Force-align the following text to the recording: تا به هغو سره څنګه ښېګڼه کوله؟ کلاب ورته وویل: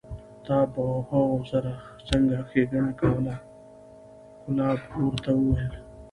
تا 0.45 0.57
به 0.71 0.81
هغو 1.09 1.37
سره 1.51 1.71
څنګه 2.09 2.37
ښېګڼه 2.49 2.91
کوله؟ 3.01 3.35
کلاب 4.41 4.79
ورته 5.03 5.31
وویل: 5.35 5.73